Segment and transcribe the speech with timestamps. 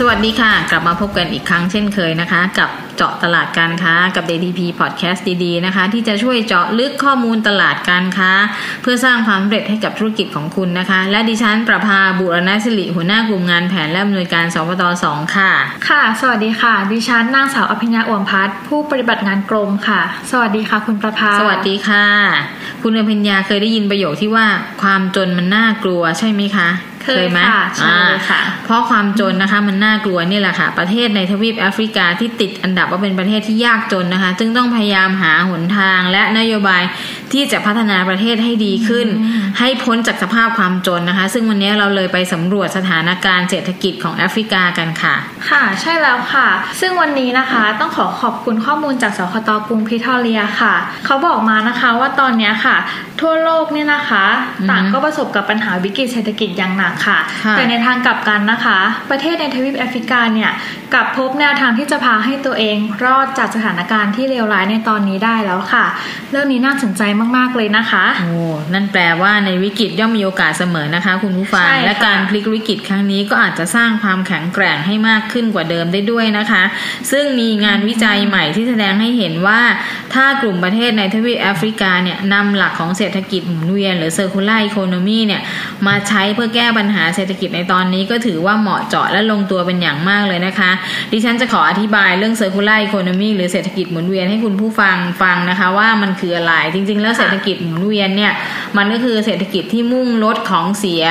[0.00, 8.30] สวัสดีค่ะ กลับมาพบกันอีกครั้งเช่นเคยนะคะ กับเจาะตลาดการค้ากับ DTP Podcast ดีๆนะคะ ที่จะช่วยเจาะลึกข้อมูลตลาดการค้า
[8.82, 15.50] เพื่อสร้างความสำเร็จให้กับธุรกิจของคุณนะคะ และดิฉันประภาบุรณศิริหัวหน้ากลุ่มงานแผนและอำนวยการสปตสองค่ะ
[15.88, 22.06] ค่ะ สวัสดีค่ะ ดิฉันนางสาวอภิญญาอ่วมพัฒน์ผู้ปฏิบัติงานกรมค่ะ สวัสดีค่ะ คุณประภา สวัสดีค่ะ
[22.82, 24.46] คุณอภิญญาเคยได้ยินประโยคที่ว่า
[24.82, 26.68] ความจนมันน่ากลัวใช่ไหมคะ
[27.06, 36.82] เคยไหมค่ะใช่อ่าค่ะ เพราะความจนนะคะมันน่ากลัวนี่แหละค่ะ ประเทศในทวีปแอฟริกาที่ติดอันดับว่าเป็นประเทศที่ยากจนนะคะ จึงต้องพยายามหาหนทางและนโยบาย
[37.32, 39.08] ที่จะพัฒนาประเทศให้ดีขึ้น
[39.58, 45.14] ให้พ้นจากสภาพความจนนะคะ ซึ่งวันนี้เราเลยไปสำรวจสถานการณ์เศรษฐกิจของแอฟริกากันค่ะ
[45.50, 46.48] ค่ะ ใช่แล้วค่ะ
[46.80, 50.74] ซึ่งวันนี้นะคะต้องขอขอบคุณข้อมูลจากสคตกรุงพิทอเรียค่ะ
[51.06, 52.76] เขาบอกมานะคะว่าตอนเนี้ยค่ะ
[53.20, 54.24] ทั่วโลกเนี่ยนะคะ
[54.60, 58.78] อือฮึต่างก็ประสบกับปัญหาวิกฤตเศรษฐกิจอย่างหนักค่ะค่ะ แต่ในทางกลับกันนะคะ
[59.10, 60.50] ประเทศในทวีปแอฟริกาเนี่ย
[60.94, 65.84] กลับพบแนวทางที่จะพาให้ตัวเองรอดจากสถานการณ์ที่เลวร้ายในตอนนี้ได้แล้วค่ะ
[66.30, 67.02] เรื่องนี้น่าสนใจ
[67.36, 68.30] มากๆเลยนะคะโอ้
[68.72, 76.62] นั่นแปลว่าในวิกฤตย่อมมีโอกาสเสมอนะคะ คุณผู้ฟังใช่ค่ะและการพลิกวิกฤตครั้งนี้ก็อาจจะสร้างความแข็งแกร่งให้มากขึ้นกว่าเดิมได้ด้วยนะคะ
[77.10, 79.60] ซึ่งมีงานวิจัยใหม่ที่แสดงให้เห็นว่า
[80.14, 85.42] ถ้ากลุ่มประเทศในทวีปแอฟริกาเนี่ยนำหลักของเศรษฐกิจหมุนเวียนหรือ circular economy เนี่ย
[85.86, 90.70] มาใช้เพื่อแก้ปัญญหาเศรษฐกิจในตอนนี้ก็ถือว่าเหมาะเจาะและลงตัวเป็นอย่างมากเลยนะคะ
[91.12, 98.32] ดิฉันจะขออธิบายเรื่อง circular economy หรือเศรษฐกิจหมุนเวียนให้คุณผู้ฟังฟังนะคะ ว่ามันคืออะไร จริง ๆ แล้วเศรษฐกิจหมุนเวียนเนี่ย
[98.76, 101.04] มันก็คือเศรษฐกิจที่มุ่งลดของเสีย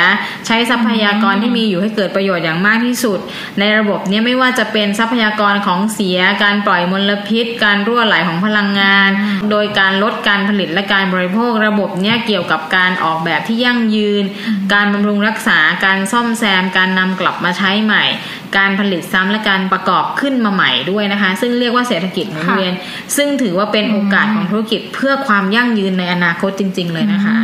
[0.48, 3.20] ใช้ทรัพยากรที่มีอยู่ให้เกิดประโยชน์อย่างมากที่สุด
[3.60, 9.10] ในระบบเนี้ไม่ว่าจะเป็นทรัพยากรของเสีย การปล่อยมลพิษ การรั่วไหลของพลังงาน
[9.52, 14.24] โดยการลดการผลิตและการบริโภค ระบบเนี้ยเกี่ยวกับการออกแบบที่ยั่งยืน
[14.74, 18.04] การบำรุงรักษาการซ่อมแซมการนำกลับมาใช้ใหม่
[18.58, 22.74] การผลิตซ้ำและการประกอบขึ้นมาใหม่ด้วยนะคะ ซึ่งเรียกว่าเศรษฐกิจหมุนเวียน
[23.16, 27.36] ซึ่งถือว่าเป็นโอกาสของธุรกิจเพื่อความยั่งยืนในอนาคตจริง ๆ เลยนะคะ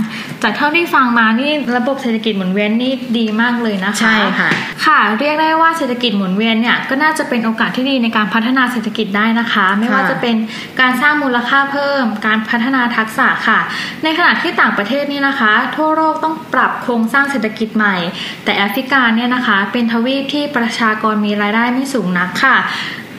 [0.41, 4.49] จากเท่าที่ฟังมานี่ระบบเศรษฐกิจหมุนเวียนนี่ดีมากเลยนะคะใช่ค่ะ
[4.85, 10.35] ค่ะ เรียกได้ว่าเศรษฐกิจหมุนเวียนเนี่ยก็น่าจะเป็นโอกาสที่ดีในการพัฒนาเศรษฐกิจได้นะคะ ไม่ว่าค่ะจะเป็น
[10.79, 13.59] การสร้างมูลค่าเพิ่ม การพัฒนาทักษะค่ะ
[14.03, 17.95] ในขณะที่ต่างประเทศนี่นะคะ ทั่วโลกต้องปรับโครงสร้างเศรษฐกิจใหม่
[18.43, 22.55] แต่แอฟริกาเนี่ยนะคะ เป็นทวีปที่ประชากรมีรายได้ไม่สูงนักค่ะ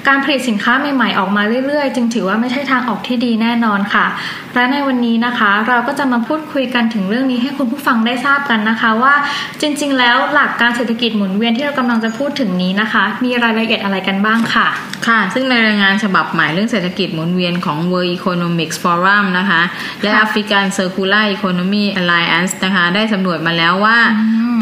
[0.08, 4.06] การผลิตสินค้าใหม่ๆ ออกมาเรื่อยๆ จึงถือว่าไม่ใช่ทางออกที่ดีแน่นอนค่ะ
[4.54, 9.14] และในวันนี้นะคะ เราก็จะมาพูดคุยกันถึงเรื่องนี้ให้คุณผู้ฟังได้ทราบกันนะคะ ว่า
[9.60, 14.66] จริงๆ แล้วหลักการเศรษฐกิจหมุนเวียนที่เรากำลังจะพูดถึงนี้นะคะ มีรายละเอียดอะไรกันบ้างค่ะ
[15.06, 19.62] ค่ะ ซึ่งในรายงานฉบับใหม่เรื่องเศรษฐกิจหมุนเวียนของ World Economics Forum นะคะ
[20.02, 23.98] และค่ะ African Circular Economy Alliance นะคะได้สำรวจมาแล้วว่า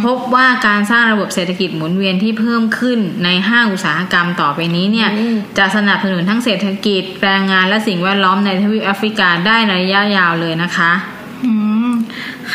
[0.04, 10.92] พบว่าการสร้างระบบเศรษฐกิจหมุนเวียนที่เพิ่มขึ้นในห้าอุตสาหกรรมต่อไปนี้เนี่ยอืมจะสนับสนุนทั้งเศรษฐกิจ แรงงานและสิ่งแวดล้อมในทวีปแอฟริกาได้ในระยะยาวเลยนะคะ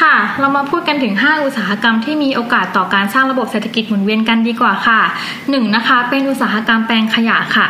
[0.02, 5.02] ค่ะ เรามาพูดกันถึง 5 อุตสาหกรรมที่มีโอกาสต่อการสร้างระบบเศรษฐกิจหมุนเวียนกันดีกว่าค่ะ
[5.50, 7.68] หนึ่งนะคะ เป็นอุตสาหกรรมแปลงขยะค่ะ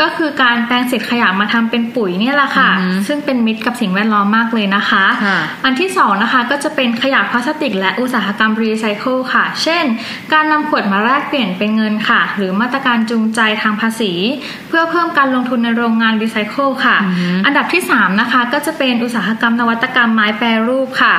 [0.00, 9.84] ก็คือการแปลงเศษขยะมาทำเป็นปุ๋ยเนี่ยแหละค่ะอือฮึซึ่งเป็นมิตรกับสิ่งแวดล้อมมากเลยนะคะค่ะอันที่สองนะคะ ก็จะเป็นขยะพลาสติก และอุตสาหกรรมรีไซเคิลค่ะ เช่น
[10.32, 14.12] การนำขวดมาแลกเปลี่ยนเป็นเงินค่ะ หรือมาตรการจูงใจทางภาษี
[14.68, 21.14] เพื่อเพิ่มการลงทุนในโรงงานรีไซเคิลค่ะอือฮึอันดับที่3นะคะ ก็จะเป็นอุตสาหกรรมนวัตกรรมไม้แปรรูปค่ะ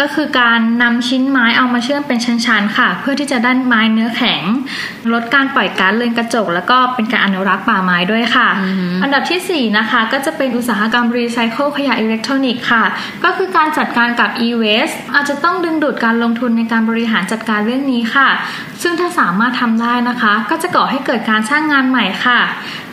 [0.00, 4.42] ก็คือการนำชิ้นไม้เอามาเชื่อมเป็นชั้นๆค่ะ เพื่อที่จะได้ไม้เนื้อแข็ง
[5.12, 8.66] ลดการปล่อยก๊าซเรือนกระจก แล้วก็เป็นการอนุรักษ์ป่าไม้ด้วยค่ะอ,
[9.02, 12.84] อันดับทีสี่ 4 นะคะ ก็จะเป็นอุตสาหกรรมรีไซเคิลขยะอิเล็กทรอนิกส์ค่ะ
[13.24, 18.28] ก็คือการจัดการกับ e-waste อาจจะต้องดึงดูดการลงทุนในการบริหารจัดการเรื่องนี้ค่ะ
[18.82, 22.40] ซึ่งถ้าสามารถทำได้นะคะ ก็จะก่อให้เกิดการสร้างงานใหม่ค่ะ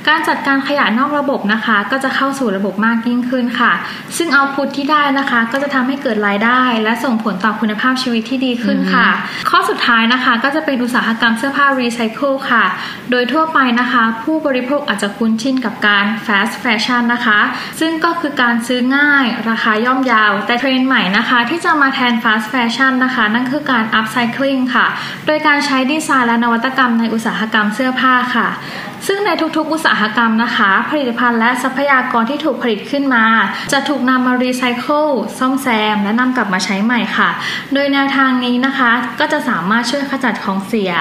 [0.09, 3.74] การจัดการขยะนอกระบบนะคะ ก็จะเข้าสู่ระบบมากยิ่งขึ้นค่ะ
[4.18, 9.07] ซึ่ง output ที่ได้นะคะ ก็จะทำให้เกิดรายได้ และส่งผลต่อคุณภาพชีวิตที่ดีขึ้นค่ะ
[9.50, 12.63] ข้อสุดท้ายนะคะ ก็จะเป็นอุตสาหกรรมเสื้อผ้ารีไซเคิลค่ะ
[13.12, 17.39] โดยทั่วไปนะคะ ผู้บริโภคอาจจะคุ้นชินกับการ fast fashion นะคะ
[17.80, 24.88] ซึ่งก็คือการซื้อง่ายราคาย่อมเยาว แต่เทรนด์ใหม่นะคะ ที่จะมาแทน fast fashion นะคะ นั่นคือการ upcycling ค่ะ
[25.25, 28.50] โดยการใช้ดีไซน์และนวัตกรรมในอุตสาหกรรมเสื้อผ้าค่ะ
[29.08, 33.26] ซึ่งในทุกๆ อุตสาหกรรมนะคะ ผลิตภัณฑ์และทรัพยากรที่ถูกผลิตขึ้นมา
[33.74, 35.08] จะถูกนำมารีไซเคิล
[35.40, 37.30] ซ่อมแซม และนำกลับมาใช้ใหม่ค่ะ
[37.74, 40.94] โดยแนวทางนี้นะคะ ก็จะสามารถช่วยขจัดของเสีย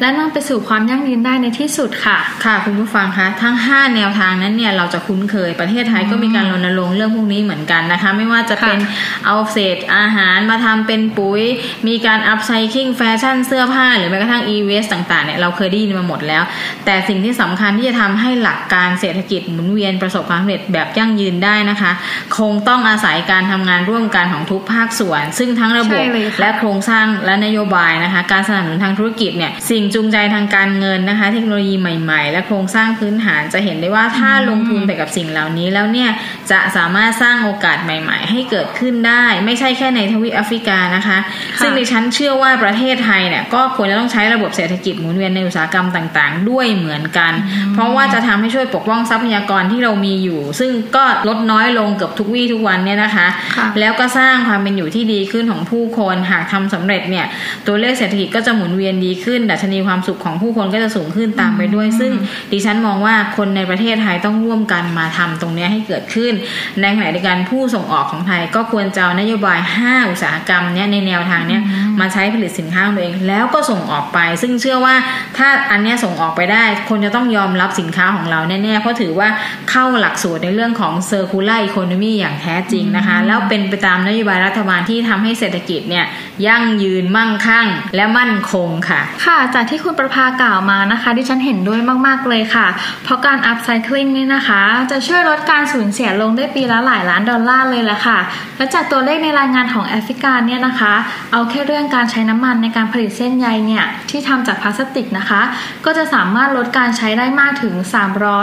[0.00, 8.78] และนำไปสู่ความยั่งยืนได้ในที่สุดค่ะ ค่ะคุณผู้ฟังคะทั้ง 5 แนวทางนั้นเนี่ยเราจะคุ้นเคยประเทศไทยก็มีการรณรงค์เรื่องพวกนี้เหมือนกันนะคะ ไม่ว่าจะเป็น
[9.26, 11.42] เอาเศษอาหารมาทำเป็นปุ๋ย
[11.88, 16.42] มีการอัพไซคลิงแฟชั่นเสื้อผ้าหรือแม้กระทั่ง e-waste ต่างๆเนี่ยเราเคยได้ยินมาหมดแล้ว
[16.86, 21.92] แต่สิ่งที่สำคัญที่จะทำให้หลักการเศรษฐกิจหมุนเวียนประสบความสำเร็จแบบยั่งยืนได้นะคะ
[22.38, 36.10] คงต้องอาศัยการทำงานร่วมกันของทุกภาคส่วน ซึ่งทั้งระบบใช่เลยค่ะและโครงสร้างและนโยบายนะคะ การสนับสนุนทางธุรกิจเนี่ยสิ่งจูงใจทางการเงินนะคะ เทคโนโลยีใหม่ ๆ และโครงสร้างพื้นฐานจะเห็นได้ว่าถ้าลงทุนไปกับสิ่งเหล่านี้แล้วเนี่ย
[36.50, 47.25] จะสามารถสร้างโอกาสใหม่ ๆ ให้เกิดขึ้นได้ ไม่ใช่แค่ในทวีปแอฟริกานะคะค่ะซึ่งดิฉันเชื่อว่าประเทศไทยเนี่ยก็ควรจะต้องใช้ระบบเศรษฐกิจหมุนเวียนในอุตสาหกรรมต่าง ๆ ด้วยเหมือนกัน
[47.74, 53.26] เพราะว่าจะทำให้ช่วยปกป้องทรัพยากรที่เรามีอยู่ ซึ่งก็ลดน้อยลงเกือบทุกวี่ทุกวันเนี่ยนะคะ
[53.56, 57.26] ค่ะแล้วก็สร้างความเป็นอยู่ที่ดีขึ้นของผู้คนหากทำสำเร็จเนี่ย
[57.66, 62.12] ตัวเลขเศรษฐกิจก็จะหมุนเวียนดีขึ้น ดัชนีความสุขของผู้คนก็จะสูงขึ้นตามไปด้วย ซึ่ง
[62.52, 66.32] ดิฉันมองว่าคนในประเทศไทยต้องร่วมกันมาทำตรงเนี้ยให้เกิดขึ้น
[66.80, 71.62] ในขณะเดียวกันผู้ส่งออกของไทยก็ควรจะเอานโยบาย 5 อุตสาหกรรมเนี้ยในแนวทางเนี้ย
[72.00, 74.94] มาใช้ผลิตสินค้าของตัวเองแล้วก็ส่งออกไป ซึ่งเชื่อว่า
[75.36, 79.28] ถ้าอันเนี้ยส่งออกไปได้คนจะต้องยอมรับสินค้าของเราแน่ๆ เพราะถือว่า
[79.70, 86.04] เข้าหลักสูตรในเรื่องของ circular economy อย่างแท้จริงนะคะ แล้วเป็นไปตามนโยบายรัฐบาลที่ทำให้เศรษฐกิจเนี่ย
[86.46, 87.66] ยั่งยืนมั่งคั่ง
[87.96, 92.66] และมั่นคงค่ะ ค่ะจากที่คุณประภากล่าวมานะคะดิฉันเห็นด้วยมากๆเลยค่ะ
[93.04, 98.18] เพราะการอัพไซคลิงนี่นะคะ จะช่วยลดการสูญเสียลงได้ปีละหลายล้านดอลลาร์เลยแหละค่ะ
[98.56, 100.94] และจากตัวเลขในรายงานของแอฟริกาเนี่ยนะคะ
[101.32, 105.42] เอาแค่เรื่องการใช้น้ำมันในการผลิตเส้นใยเนี่ยที่ทำจากพลาสติกนะคะ
[105.84, 107.74] ก็จะสามารถลดการใช้ได้มากถึง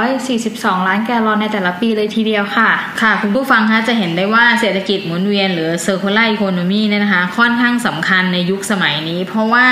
[0.10, 2.70] 342 ล้านแกลลอนในแต่ละปีเลยทีเดียวค่ะ
[3.02, 9.66] ค่ะ คุณผู้ฟังคะจะเห็นได้ว่าเศรษฐกิจหมุนเวียนหรือ circular economy เนี่ยนะคะ ค่อนข้างสำคัญในยุคสมัยนี้ เพราะว่า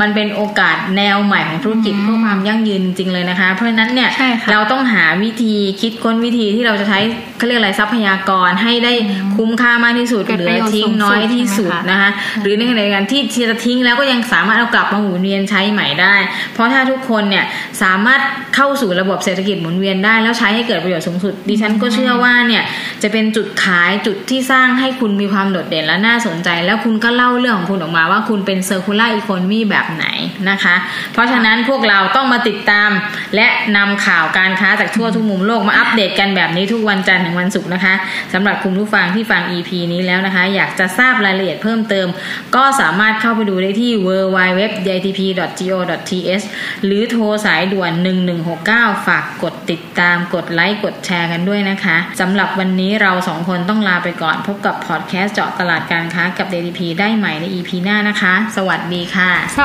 [0.00, 6.98] มันเป็นโอกาสแนวใหม่ของธุรกิจเพื่อความยั่งยืนจริงๆเลยนะคะ เพราะฉะนั้นเนี่ยใช่ค่ะเราต้องหาวิธีคิดค้นวิธีที่เราจะใช้
[7.38, 8.92] เขาเรียกอะไรทรัพยากรให้ได้
[9.36, 12.10] คุ้มค่ามากที่สุดเกิดเหลืประอโยชน์ทิ้งสูงสุดน้อยที่สุดใช่ไหมคะนะคะ
[12.42, 16.14] หรือในขณะเดียวกันที่จะทิ้งแล้วก็ยังสามารถเอากลับมาหมุนเวียนใช้ใหม่ได้
[16.54, 17.44] เพราะถ้าทุกคนเนี่ย
[17.82, 18.20] สามารถ
[18.56, 22.62] เข้าสู่ระบบเศรษฐกิจหมุนเวียนได้ แล้วใช้ให้เกิดประโยชน์สูงสุด ดิฉันก็เชื่อว่าเนี่ย
[23.02, 30.06] จะเป็นจุดขายจุดที่สร้างให้คุณมีความโดดเด่นและน่าสนใจ แล้วคุณก็เล่าเรื่องของคุณออกมาว่าคุณเป็น circular economy แบบไหน
[30.50, 30.74] นะคะ
[31.12, 32.90] เพราะฉะนั้นพวกเราต้องมาติดตาม
[33.36, 33.46] และ
[33.76, 37.94] นำข่าวการค้าจากทั่วทุกมุมโลกมาอัปเดตกันแบบนี้ทุกวันจันทร์ถึงวันศุกร์นะคะ
[38.32, 42.06] สำหรับคุณผู้ฟังที่ฟัง EP นี้แล้วนะคะ อยากจะทราบรายละเอียดเพิ่มเติม
[42.56, 46.44] ก็สามารถเข้าไปดูได้ที่ www.jtp.go.th
[46.84, 47.92] หรือโทรสายด่วน
[48.50, 59.60] 1169 ฝากกดติดตามกดไลค์กดแชร์กันด้วยนะคะสำหรับวันนี้เราสองคนต้องลาไปก่อน พบกับพอดแคสต์เจาะตลาดการค้ากับ JTP ได้ใหม่ใน EP หน้านะคะ สวัสดีค่ะส